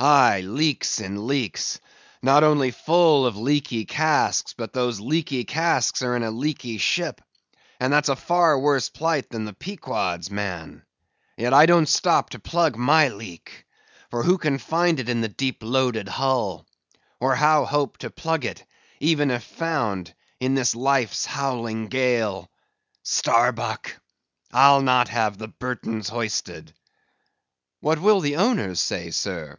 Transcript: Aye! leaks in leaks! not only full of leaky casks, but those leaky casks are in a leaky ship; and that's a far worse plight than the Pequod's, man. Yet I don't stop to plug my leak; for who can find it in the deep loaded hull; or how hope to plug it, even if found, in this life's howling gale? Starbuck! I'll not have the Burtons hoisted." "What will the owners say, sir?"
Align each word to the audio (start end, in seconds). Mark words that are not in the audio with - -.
Aye! 0.00 0.42
leaks 0.42 1.00
in 1.00 1.26
leaks! 1.26 1.80
not 2.22 2.44
only 2.44 2.70
full 2.70 3.26
of 3.26 3.36
leaky 3.36 3.84
casks, 3.84 4.52
but 4.56 4.72
those 4.72 5.00
leaky 5.00 5.42
casks 5.42 6.02
are 6.02 6.14
in 6.14 6.22
a 6.22 6.30
leaky 6.30 6.78
ship; 6.78 7.20
and 7.80 7.92
that's 7.92 8.08
a 8.08 8.14
far 8.14 8.56
worse 8.60 8.88
plight 8.88 9.28
than 9.28 9.44
the 9.44 9.52
Pequod's, 9.52 10.30
man. 10.30 10.82
Yet 11.36 11.52
I 11.52 11.66
don't 11.66 11.88
stop 11.88 12.30
to 12.30 12.38
plug 12.38 12.76
my 12.76 13.08
leak; 13.08 13.66
for 14.10 14.22
who 14.22 14.38
can 14.38 14.58
find 14.58 15.00
it 15.00 15.08
in 15.08 15.20
the 15.20 15.26
deep 15.26 15.64
loaded 15.64 16.06
hull; 16.06 16.64
or 17.18 17.34
how 17.34 17.64
hope 17.64 17.98
to 17.98 18.08
plug 18.08 18.44
it, 18.44 18.64
even 19.00 19.32
if 19.32 19.42
found, 19.42 20.14
in 20.38 20.54
this 20.54 20.76
life's 20.76 21.26
howling 21.26 21.88
gale? 21.88 22.48
Starbuck! 23.02 23.96
I'll 24.52 24.80
not 24.82 25.08
have 25.08 25.38
the 25.38 25.48
Burtons 25.48 26.08
hoisted." 26.08 26.72
"What 27.80 28.00
will 28.00 28.20
the 28.20 28.36
owners 28.36 28.78
say, 28.78 29.10
sir?" 29.10 29.58